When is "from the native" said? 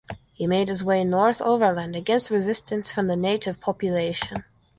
2.91-3.59